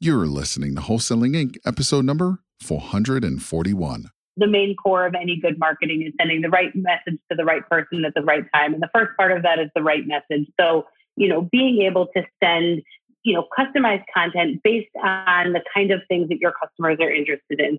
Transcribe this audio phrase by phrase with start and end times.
[0.00, 4.10] You're listening to Wholesaling Inc., episode number 441.
[4.36, 7.62] The main core of any good marketing is sending the right message to the right
[7.70, 8.74] person at the right time.
[8.74, 10.48] And the first part of that is the right message.
[10.60, 10.86] So,
[11.16, 12.82] you know, being able to send,
[13.22, 17.60] you know, customized content based on the kind of things that your customers are interested
[17.60, 17.78] in.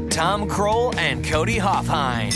[0.11, 2.33] Tom Krol and Cody Hofhine.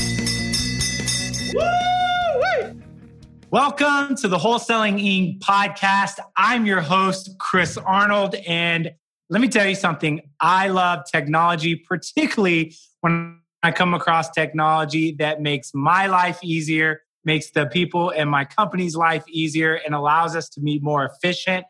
[3.52, 5.40] Welcome to the Wholesaling Inc.
[5.40, 6.20] podcast.
[6.38, 8.36] I'm your host, Chris Arnold.
[8.48, 8.94] And
[9.30, 15.42] let me tell you something I love technology, particularly when I come across technology that
[15.42, 20.48] makes my life easier, makes the people in my company's life easier, and allows us
[20.52, 21.66] to be more efficient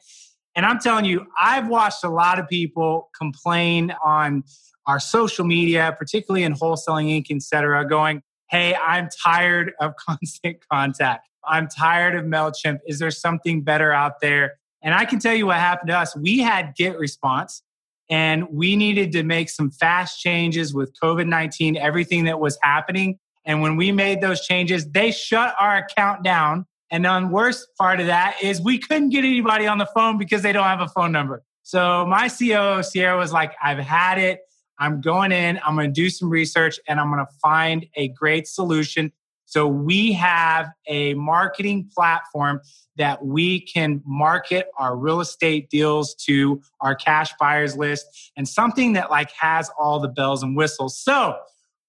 [0.56, 4.44] and I'm telling you, I've watched a lot of people complain on
[4.88, 10.58] our social media, particularly in Wholesaling Inc., et cetera, going, Hey, I'm tired of constant
[10.72, 11.28] contact.
[11.48, 12.80] I'm tired of MailChimp.
[12.88, 14.54] Is there something better out there?
[14.82, 16.16] And I can tell you what happened to us.
[16.16, 17.62] We had GetResponse
[18.10, 23.20] and we needed to make some fast changes with COVID 19, everything that was happening.
[23.46, 28.00] And when we made those changes, they shut our account down and the worst part
[28.00, 30.88] of that is we couldn't get anybody on the phone because they don't have a
[30.88, 31.44] phone number.
[31.64, 34.42] So my COO, Sierra, was like, I've had it.
[34.78, 38.10] I'm going in, I'm going to do some research, and I'm going to find a
[38.10, 39.12] great solution.
[39.46, 42.62] So we have a marketing platform
[42.98, 48.94] that we can market our real estate deals to our cash buyers list and something
[48.94, 50.98] that like has all the bells and whistles.
[50.98, 51.38] So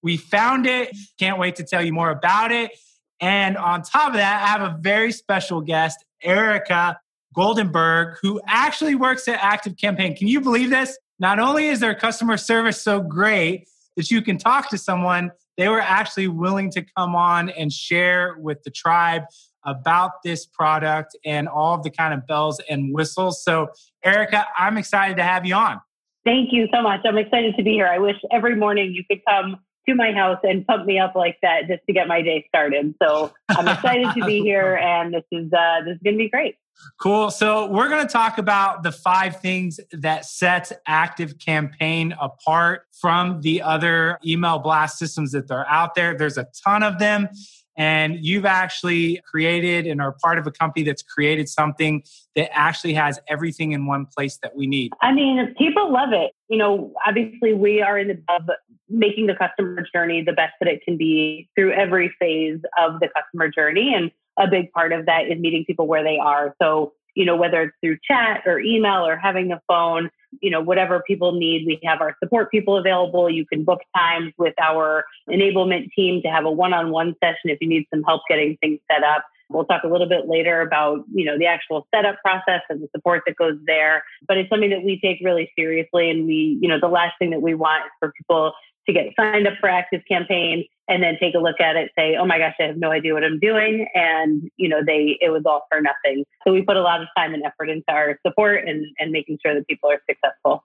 [0.03, 0.95] we found it.
[1.19, 2.73] Can't wait to tell you more about it.
[3.21, 6.99] And on top of that, I have a very special guest, Erica
[7.37, 10.17] Goldenberg, who actually works at Active Campaign.
[10.17, 10.99] Can you believe this?
[11.19, 15.69] Not only is their customer service so great that you can talk to someone, they
[15.69, 19.23] were actually willing to come on and share with the tribe
[19.65, 23.43] about this product and all of the kind of bells and whistles.
[23.43, 23.69] So,
[24.05, 25.81] Erica, I'm excited to have you on.
[26.25, 27.01] Thank you so much.
[27.05, 27.87] I'm excited to be here.
[27.87, 29.59] I wish every morning you could come
[29.89, 32.95] to my house and pump me up like that just to get my day started.
[33.03, 36.29] So I'm excited to be here, and this is uh, this is going to be
[36.29, 36.57] great.
[37.01, 37.31] Cool.
[37.31, 43.41] So we're going to talk about the five things that sets Active Campaign apart from
[43.41, 46.17] the other email blast systems that are out there.
[46.17, 47.29] There's a ton of them.
[47.77, 52.03] And you've actually created and are part of a company that's created something
[52.35, 54.93] that actually has everything in one place that we need.
[55.03, 56.33] I mean, people love it.
[56.49, 58.49] You know, obviously, we are in the of
[58.89, 63.09] making the customer journey the best that it can be through every phase of the
[63.15, 63.93] customer journey.
[63.95, 66.55] And a big part of that is meeting people where they are.
[66.63, 70.11] So, you know, whether it's through chat or email or having a phone,
[70.41, 73.29] you know, whatever people need, we have our support people available.
[73.31, 77.69] You can book times with our enablement team to have a one-on-one session if you
[77.69, 79.25] need some help getting things set up.
[79.49, 82.89] We'll talk a little bit later about, you know, the actual setup process and the
[82.95, 84.03] support that goes there.
[84.27, 86.11] But it's something that we take really seriously.
[86.11, 88.53] And we, you know, the last thing that we want is for people
[88.87, 92.17] to get signed up for active campaign and then take a look at it say
[92.17, 95.31] oh my gosh i have no idea what i'm doing and you know they it
[95.31, 96.25] was all for nothing.
[96.45, 99.39] So we put a lot of time and effort into our support and and making
[99.45, 100.65] sure that people are successful.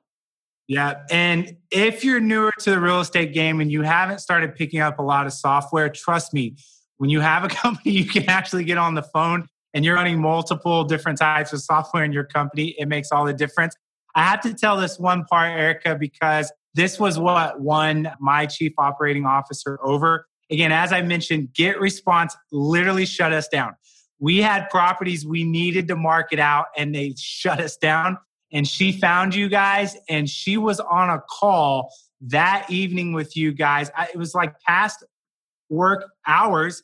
[0.68, 4.80] Yeah and if you're newer to the real estate game and you haven't started picking
[4.80, 6.56] up a lot of software trust me
[6.98, 10.20] when you have a company you can actually get on the phone and you're running
[10.20, 12.76] multiple different types of software in your company.
[12.78, 13.74] It makes all the difference.
[14.16, 18.74] I have to tell this one part erica because this was what won my chief
[18.78, 20.28] operating officer over.
[20.50, 23.74] Again, as I mentioned, GetResponse literally shut us down.
[24.20, 28.18] We had properties we needed to market out and they shut us down.
[28.54, 31.92] And she found you guys and she was on a call
[32.22, 33.90] that evening with you guys.
[34.14, 35.04] It was like past
[35.70, 36.84] work hours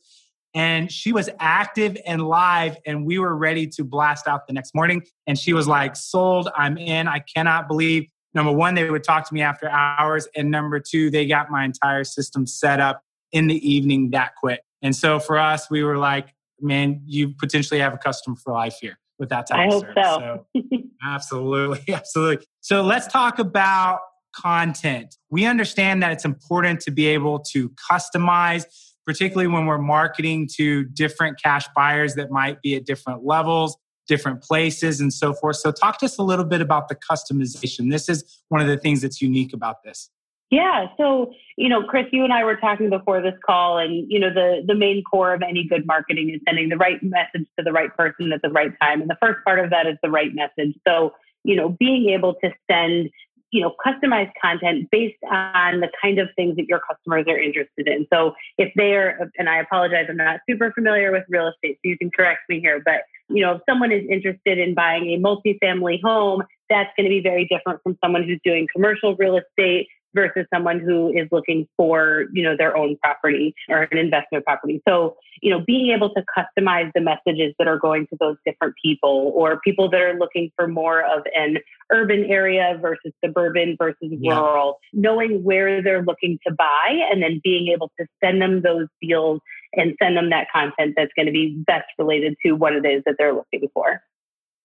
[0.54, 4.74] and she was active and live and we were ready to blast out the next
[4.74, 9.04] morning and she was like sold i'm in i cannot believe number one, they would
[9.04, 10.28] talk to me after hours.
[10.36, 13.02] And number two, they got my entire system set up
[13.32, 14.62] in the evening that quick.
[14.82, 18.78] And so for us, we were like, man, you potentially have a customer for life
[18.82, 20.04] here with that type I of hope service.
[20.04, 20.46] So.
[20.56, 22.46] so absolutely, absolutely.
[22.62, 24.00] So let's talk about
[24.36, 25.16] content.
[25.30, 28.66] We understand that it's important to be able to customize,
[29.06, 33.78] particularly when we're marketing to different cash buyers that might be at different levels
[34.08, 35.58] different places and so forth.
[35.58, 37.92] So, talk to us a little bit about the customization.
[37.92, 40.10] This is one of the things that's unique about this.
[40.50, 40.88] Yeah.
[40.96, 44.34] So, you know, Chris, you and I were talking before this call, and, you know,
[44.34, 47.74] the, the main core of any good marketing is sending the right message to the
[47.74, 49.02] right person at the right time.
[49.02, 50.74] And the first part of that is the right message.
[50.88, 51.14] So,
[51.44, 53.10] you know, being able to send
[53.52, 57.88] you know, customized content based on the kind of things that your customers are interested
[57.88, 58.06] in.
[58.12, 61.90] So if they are, and I apologize, I'm not super familiar with real estate, so
[61.90, 65.20] you can correct me here, but you know, if someone is interested in buying a
[65.20, 69.88] multifamily home, that's going to be very different from someone who's doing commercial real estate
[70.14, 74.82] versus someone who is looking for, you know, their own property or an investment property.
[74.88, 78.74] So, you know, being able to customize the messages that are going to those different
[78.84, 81.58] people or people that are looking for more of an
[81.92, 84.40] urban area versus suburban versus yeah.
[84.40, 88.88] rural, knowing where they're looking to buy and then being able to send them those
[89.02, 89.40] deals
[89.74, 93.04] and send them that content that's going to be best related to what it is
[93.06, 94.02] that they're looking for.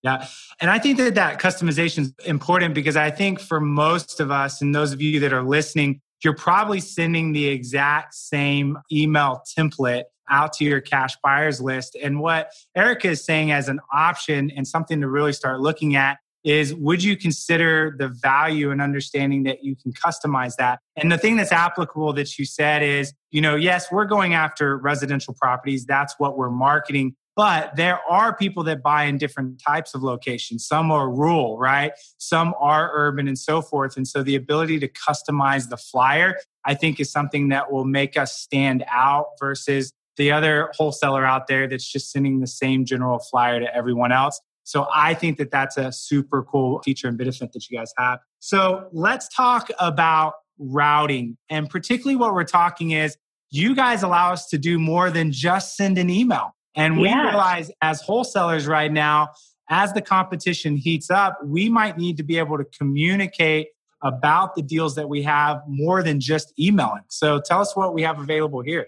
[0.03, 0.27] Yeah.
[0.61, 4.61] And I think that that customization is important because I think for most of us
[4.61, 10.05] and those of you that are listening, you're probably sending the exact same email template
[10.31, 11.97] out to your cash buyers list.
[12.01, 16.19] And what Erica is saying as an option and something to really start looking at
[16.45, 20.81] is would you consider the value and understanding that you can customize that?
[20.97, 24.77] And the thing that's applicable that you said is, you know, yes, we're going after
[24.77, 25.87] residential properties.
[25.87, 27.15] That's what we're marketing.
[27.35, 30.67] But there are people that buy in different types of locations.
[30.67, 31.93] Some are rural, right?
[32.19, 33.97] Some are urban and so forth.
[33.97, 36.37] And so the ability to customize the flyer,
[36.67, 41.47] I think, is something that will make us stand out versus the other wholesaler out
[41.47, 44.39] there that's just sending the same general flyer to everyone else.
[44.65, 48.21] So I think that that's a super cool feature and benefit that you guys have.
[48.39, 51.37] So let's talk about routing.
[51.51, 53.17] And particularly what we're talking is
[53.51, 56.55] you guys allow us to do more than just send an email.
[56.75, 57.29] And we yeah.
[57.29, 59.29] realize as wholesalers right now,
[59.69, 63.69] as the competition heats up, we might need to be able to communicate
[64.03, 67.03] about the deals that we have more than just emailing.
[67.09, 68.87] So tell us what we have available here.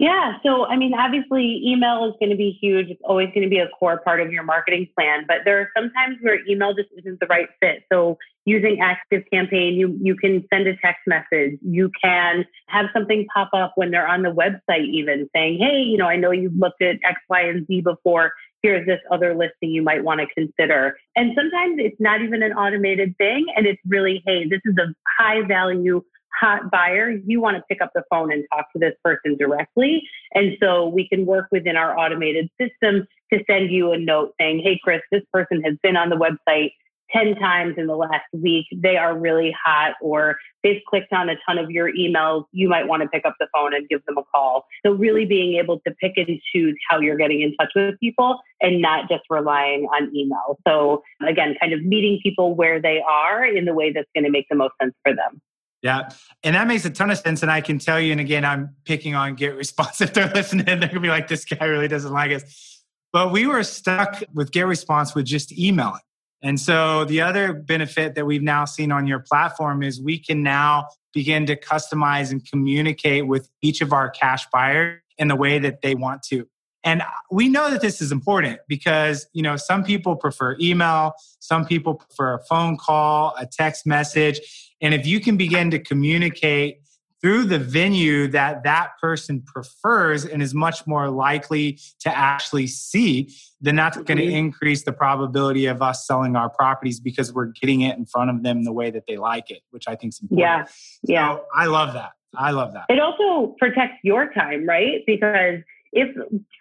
[0.00, 0.38] Yeah.
[0.42, 2.88] So, I mean, obviously, email is going to be huge.
[2.88, 5.26] It's always going to be a core part of your marketing plan.
[5.28, 7.84] But there are sometimes where email just isn't the right fit.
[7.92, 8.16] So,
[8.46, 11.58] using Active Campaign, you, you can send a text message.
[11.60, 15.98] You can have something pop up when they're on the website, even saying, hey, you
[15.98, 18.32] know, I know you've looked at X, Y, and Z before.
[18.62, 20.96] Here's this other listing you might want to consider.
[21.14, 23.44] And sometimes it's not even an automated thing.
[23.54, 26.02] And it's really, hey, this is a high value
[26.38, 30.02] hot buyer, you want to pick up the phone and talk to this person directly.
[30.34, 34.60] And so we can work within our automated system to send you a note saying,
[34.64, 36.70] Hey, Chris, this person has been on the website
[37.12, 38.66] 10 times in the last week.
[38.72, 42.44] They are really hot, or they've clicked on a ton of your emails.
[42.52, 44.66] You might want to pick up the phone and give them a call.
[44.84, 48.38] So, really being able to pick and choose how you're getting in touch with people
[48.60, 50.58] and not just relying on email.
[50.66, 54.30] So, again, kind of meeting people where they are in the way that's going to
[54.30, 55.40] make the most sense for them.
[55.82, 56.10] Yeah.
[56.42, 57.42] And that makes a ton of sense.
[57.42, 60.00] And I can tell you, and again, I'm picking on Get Response.
[60.00, 62.82] If they're listening, they're going to be like, this guy really doesn't like us.
[63.12, 66.00] But we were stuck with Get Response with just emailing.
[66.42, 70.42] And so the other benefit that we've now seen on your platform is we can
[70.42, 75.58] now begin to customize and communicate with each of our cash buyers in the way
[75.58, 76.46] that they want to.
[76.82, 81.66] And we know that this is important because, you know, some people prefer email, some
[81.66, 84.40] people prefer a phone call, a text message.
[84.80, 86.80] And if you can begin to communicate
[87.20, 93.30] through the venue that that person prefers and is much more likely to actually see,
[93.60, 94.36] then that's going to mm-hmm.
[94.36, 98.42] increase the probability of us selling our properties because we're getting it in front of
[98.42, 100.40] them the way that they like it, which I think is important.
[100.40, 100.66] Yeah.
[101.02, 101.36] Yeah.
[101.36, 102.12] So I love that.
[102.34, 102.86] I love that.
[102.88, 105.02] It also protects your time, right?
[105.06, 105.58] Because
[105.92, 106.08] if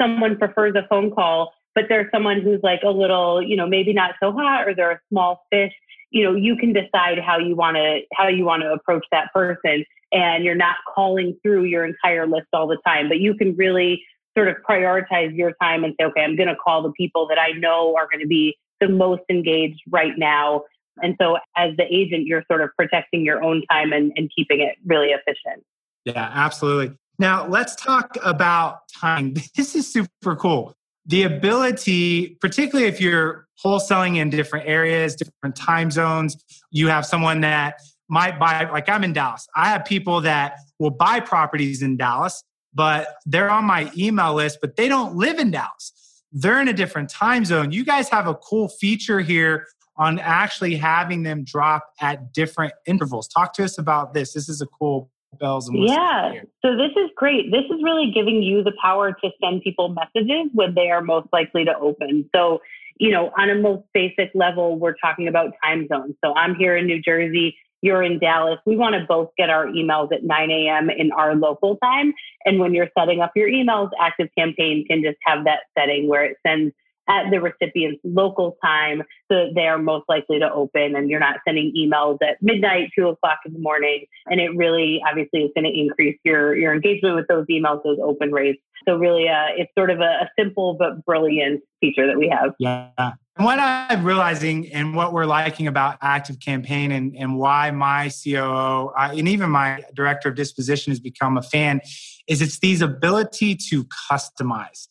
[0.01, 3.93] someone prefers a phone call, but there's someone who's like a little, you know, maybe
[3.93, 5.71] not so hot or they're a small fish,
[6.11, 9.31] you know, you can decide how you want to how you want to approach that
[9.33, 13.55] person and you're not calling through your entire list all the time, but you can
[13.55, 14.03] really
[14.35, 17.37] sort of prioritize your time and say, okay, I'm going to call the people that
[17.37, 20.63] I know are going to be the most engaged right now.
[21.01, 24.61] And so as the agent, you're sort of protecting your own time and, and keeping
[24.61, 25.63] it really efficient.
[26.05, 26.95] Yeah, absolutely.
[27.19, 29.33] Now, let's talk about time.
[29.55, 30.73] This is super cool.
[31.09, 36.37] The ability, particularly if you're wholesaling in different areas, different time zones,
[36.69, 39.47] you have someone that might buy, like I'm in Dallas.
[39.55, 42.43] I have people that will buy properties in Dallas,
[42.75, 45.93] but they're on my email list, but they don't live in Dallas.
[46.31, 47.71] They're in a different time zone.
[47.71, 49.65] You guys have a cool feature here
[49.97, 53.27] on actually having them drop at different intervals.
[53.27, 54.33] Talk to us about this.
[54.33, 56.33] This is a cool bells and yeah
[56.65, 60.49] so this is great this is really giving you the power to send people messages
[60.53, 62.59] when they are most likely to open so
[62.99, 66.15] you know, on a most basic level, we're talking about time zones.
[66.23, 68.59] So I'm here in New Jersey, you're in Dallas.
[68.65, 70.89] We want to both get our emails at 9 a.m.
[70.89, 72.13] in our local time.
[72.43, 76.25] And when you're setting up your emails, Active Campaign can just have that setting where
[76.25, 76.73] it sends
[77.09, 79.01] at the recipient's local time
[79.31, 82.89] so that they are most likely to open and you're not sending emails at midnight,
[82.97, 84.05] two o'clock in the morning.
[84.27, 87.97] And it really obviously is going to increase your, your engagement with those emails, those
[88.03, 88.61] open rates.
[88.87, 92.53] So really, uh, it's sort of a, a simple but brilliant feature that we have.
[92.59, 92.89] Yeah.
[92.97, 98.09] And what I'm realizing and what we're liking about Active Campaign and, and why my
[98.09, 101.81] COO uh, and even my director of disposition has become a fan
[102.27, 104.87] is it's these ability to customize.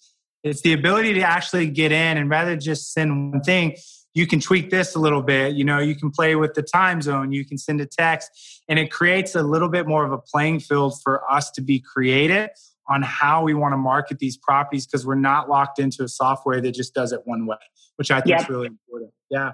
[0.48, 3.76] It's the ability to actually get in and rather just send one thing,
[4.14, 5.54] you can tweak this a little bit.
[5.54, 8.30] You know, you can play with the time zone, you can send a text,
[8.68, 11.78] and it creates a little bit more of a playing field for us to be
[11.80, 12.50] creative
[12.88, 16.60] on how we want to market these properties because we're not locked into a software
[16.60, 17.56] that just does it one way,
[17.96, 18.40] which I think yep.
[18.40, 19.12] is really important.
[19.30, 19.52] Yeah.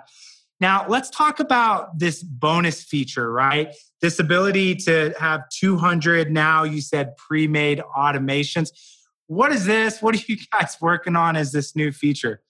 [0.60, 3.74] Now, let's talk about this bonus feature, right?
[4.00, 8.70] This ability to have 200 now, you said pre made automations.
[9.26, 10.02] What is this?
[10.02, 12.42] What are you guys working on as this new feature?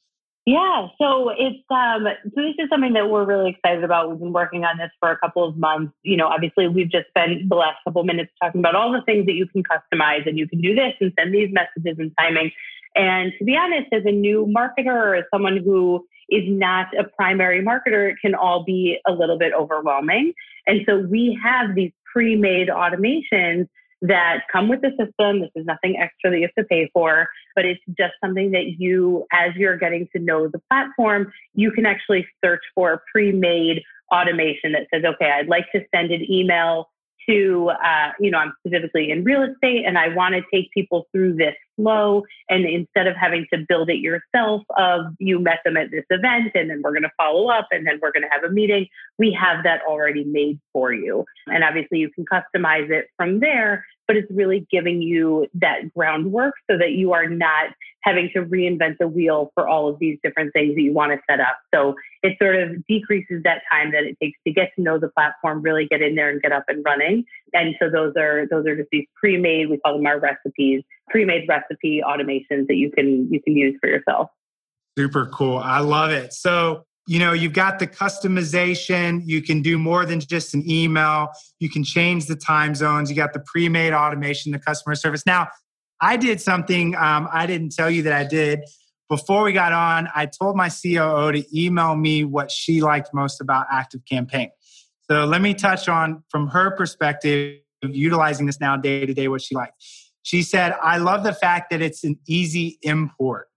[0.47, 4.11] Yeah, so it's um so this is something that we're really excited about.
[4.11, 5.95] We've been working on this for a couple of months.
[6.03, 9.01] You know, obviously we've just spent the last couple of minutes talking about all the
[9.07, 12.13] things that you can customize and you can do this and send these messages and
[12.21, 12.51] timing.
[12.95, 17.05] And to be honest, as a new marketer or as someone who is not a
[17.05, 20.35] primary marketer, it can all be a little bit overwhelming.
[20.67, 23.67] And so we have these pre-made automations
[24.07, 25.41] that come with the system.
[25.41, 28.75] This is nothing extra that you have to pay for, but it's just something that
[28.79, 33.83] you, as you're getting to know the platform, you can actually search for pre-made
[34.13, 36.91] automation that says, okay, I'd like to send an email
[37.29, 41.07] to, uh, you know, I'm specifically in real estate and I want to take people
[41.11, 42.23] through this flow.
[42.49, 46.53] And instead of having to build it yourself, of you met them at this event
[46.55, 48.87] and then we're going to follow up and then we're going to have a meeting,
[49.19, 51.25] we have that already made for you.
[51.47, 56.55] And obviously you can customize it from there but it's really giving you that groundwork
[56.71, 57.71] so that you are not
[58.03, 61.19] having to reinvent the wheel for all of these different things that you want to
[61.29, 61.59] set up.
[61.75, 65.11] So it sort of decreases that time that it takes to get to know the
[65.11, 67.23] platform, really get in there and get up and running.
[67.53, 71.47] And so those are those are just these pre-made, we call them our recipes, pre-made
[71.47, 74.31] recipe automations that you can you can use for yourself.
[74.99, 75.59] Super cool.
[75.59, 76.33] I love it.
[76.33, 81.29] So you know you've got the customization you can do more than just an email
[81.59, 85.47] you can change the time zones you got the pre-made automation the customer service now
[86.01, 88.59] i did something um, i didn't tell you that i did
[89.09, 93.41] before we got on i told my coo to email me what she liked most
[93.41, 94.51] about active campaign.
[95.11, 99.43] So let me touch on from her perspective utilizing this now day to day what
[99.43, 99.75] she liked.
[100.23, 103.49] She said i love the fact that it's an easy import.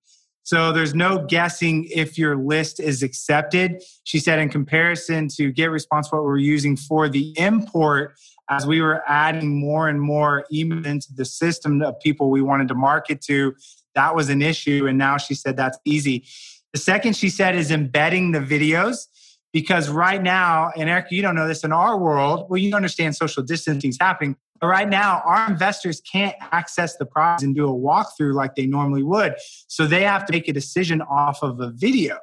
[0.47, 3.83] So there's no guessing if your list is accepted.
[4.05, 8.13] She said, in comparison to Get Response, what we're using for the import,
[8.49, 12.69] as we were adding more and more email into the system of people we wanted
[12.69, 13.55] to market to,
[13.97, 14.85] that was an issue.
[14.87, 16.23] And now she said that's easy.
[16.71, 19.07] The second she said is embedding the videos
[19.51, 23.15] because right now, and Eric, you don't know this in our world, well, you understand
[23.15, 24.35] social distancing is happening.
[24.61, 28.67] But right now, our investors can't access the properties and do a walkthrough like they
[28.67, 29.35] normally would.
[29.67, 32.17] So they have to make a decision off of a video.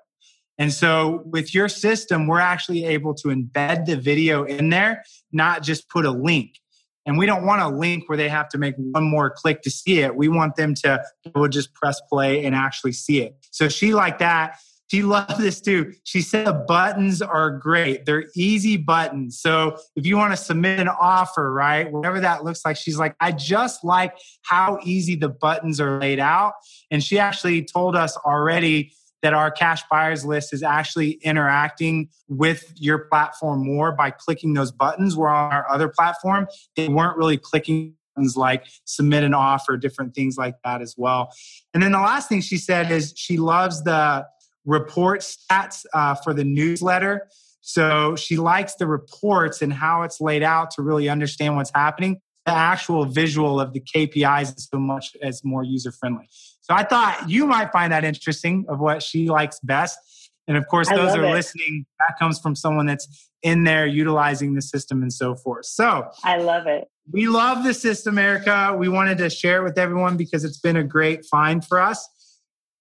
[0.59, 5.63] And so with your system, we're actually able to embed the video in there, not
[5.63, 6.61] just put a link.
[7.07, 9.71] And we don't want a link where they have to make one more click to
[9.71, 10.17] see it.
[10.17, 11.03] We want them to
[11.51, 13.37] just press play and actually see it.
[13.51, 14.59] So she liked that.
[14.91, 15.93] She loved this too.
[16.05, 18.05] She said the buttons are great.
[18.05, 19.41] They're easy buttons.
[19.41, 23.17] So if you want to submit an offer, right, whatever that looks like, she's like,
[23.19, 26.53] I just like how easy the buttons are laid out.
[26.91, 28.93] And she actually told us already
[29.25, 34.71] that our cash buyers list is actually interacting with your platform more by clicking those
[34.71, 35.17] buttons.
[35.17, 40.15] Where on our other platform, they weren't really clicking buttons like submit an offer, different
[40.15, 41.33] things like that as well.
[41.73, 44.27] And then the last thing she said is she loves the
[44.67, 47.27] report stats uh, for the newsletter.
[47.63, 52.21] So she likes the reports and how it's laid out to really understand what's happening.
[52.47, 56.29] The actual visual of the KPIs is so much as more user friendly.
[56.61, 59.99] So I thought you might find that interesting of what she likes best.
[60.47, 61.33] And of course, those are it.
[61.33, 61.87] listening.
[62.01, 65.67] That comes from someone that's in there utilizing the system and so forth.
[65.67, 66.89] So I love it.
[67.11, 68.75] We love the system, Erica.
[68.79, 72.09] We wanted to share it with everyone because it's been a great find for us.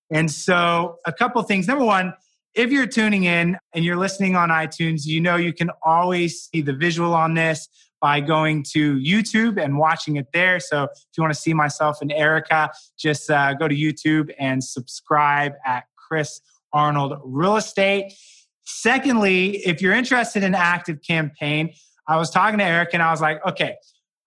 [0.10, 1.68] And so, a couple things.
[1.68, 2.14] Number one,
[2.54, 6.62] if you're tuning in and you're listening on iTunes, you know you can always see
[6.62, 7.68] the visual on this
[8.04, 10.60] by going to YouTube and watching it there.
[10.60, 12.70] So, if you want to see myself and Erica,
[13.00, 16.42] just uh, go to YouTube and subscribe at Chris
[16.74, 18.12] Arnold Real Estate.
[18.66, 21.74] Secondly, if you're interested in active campaign,
[22.06, 23.78] I was talking to Eric and I was like, okay,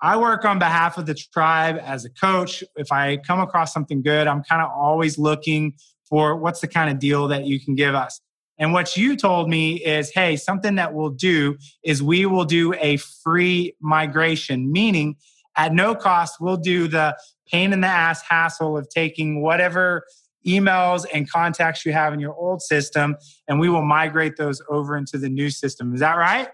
[0.00, 2.64] I work on behalf of the tribe as a coach.
[2.76, 5.74] If I come across something good, I'm kind of always looking
[6.08, 8.20] for what's the kind of deal that you can give us.
[8.58, 12.74] And what you told me is, hey, something that we'll do is we will do
[12.74, 15.16] a free migration, meaning
[15.56, 17.16] at no cost, we'll do the
[17.50, 20.04] pain in the ass hassle of taking whatever
[20.46, 23.16] emails and contacts you have in your old system
[23.48, 25.92] and we will migrate those over into the new system.
[25.92, 26.48] Is that right?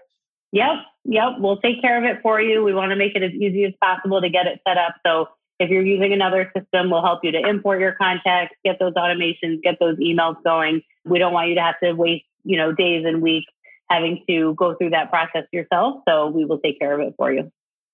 [0.51, 0.65] Yep.
[1.05, 1.25] Yep.
[1.39, 2.63] We'll take care of it for you.
[2.63, 4.95] We want to make it as easy as possible to get it set up.
[5.05, 5.27] So
[5.63, 9.61] if you're using another system, we'll help you to import your contacts, get those automations,
[9.63, 10.81] get those emails going.
[11.05, 13.51] We don't want you to have to waste, you know, days and weeks
[13.89, 16.01] having to go through that process yourself.
[16.07, 17.51] So we will take care of it for you.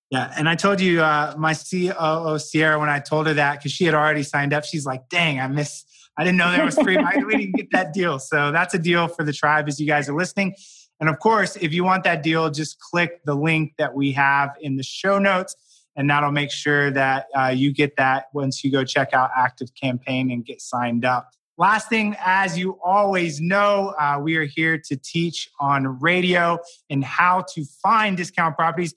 [0.09, 3.71] Yeah, and I told you uh, my COO Sierra when I told her that because
[3.71, 4.65] she had already signed up.
[4.65, 5.85] She's like, "Dang, I miss.
[6.17, 6.97] I didn't know there was free.
[6.97, 10.09] we didn't get that deal." So that's a deal for the tribe as you guys
[10.09, 10.55] are listening.
[10.99, 14.55] And of course, if you want that deal, just click the link that we have
[14.59, 15.55] in the show notes,
[15.95, 19.69] and that'll make sure that uh, you get that once you go check out Active
[19.75, 21.31] Campaign and get signed up.
[21.57, 26.57] Last thing, as you always know, uh, we are here to teach on radio
[26.89, 28.93] and how to find discount properties.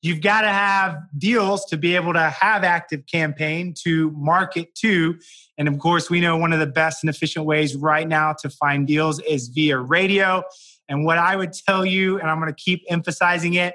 [0.00, 5.18] You've got to have deals to be able to have active campaign to market to.
[5.58, 8.48] And of course we know one of the best and efficient ways right now to
[8.48, 10.42] find deals is via radio.
[10.88, 13.74] And what i would tell you and i'm going to keep emphasizing it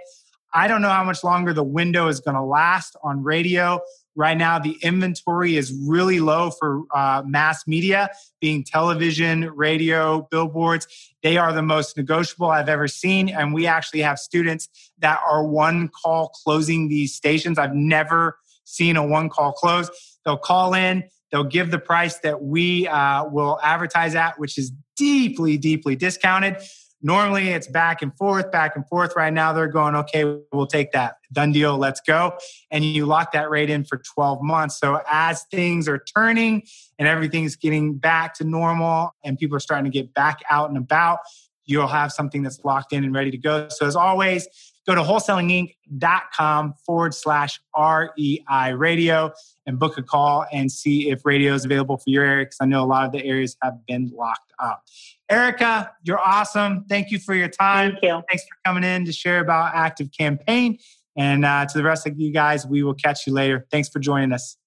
[0.53, 3.79] i don't know how much longer the window is going to last on radio
[4.15, 8.09] Right now, the inventory is really low for uh, mass media,
[8.41, 10.85] being television, radio, billboards.
[11.23, 13.29] They are the most negotiable I've ever seen.
[13.29, 14.67] And we actually have students
[14.99, 17.57] that are one call closing these stations.
[17.57, 19.89] I've never seen a one call close.
[20.25, 24.73] They'll call in, they'll give the price that we uh, will advertise at, which is
[24.97, 26.57] deeply, deeply discounted.
[27.03, 29.13] Normally it's back and forth, back and forth.
[29.15, 31.15] Right now they're going, okay, we'll take that.
[31.31, 32.37] Done deal, let's go.
[32.69, 34.79] And you lock that rate in for 12 months.
[34.79, 36.63] So as things are turning
[36.99, 40.77] and everything's getting back to normal and people are starting to get back out and
[40.77, 41.19] about,
[41.65, 43.67] you'll have something that's locked in and ready to go.
[43.69, 44.47] So as always,
[44.87, 49.31] go to wholesalinginc.com forward slash REI radio
[49.65, 52.65] and book a call and see if radio is available for your area because I
[52.65, 54.83] know a lot of the areas have been locked up.
[55.31, 56.85] Erica, you're awesome.
[56.89, 57.91] Thank you for your time.
[57.91, 58.21] Thank you.
[58.29, 60.77] Thanks for coming in to share about Active Campaign.
[61.17, 63.65] And uh, to the rest of you guys, we will catch you later.
[63.71, 64.57] Thanks for joining us.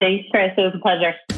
[0.00, 0.52] Thanks, Chris.
[0.56, 1.37] It was a pleasure.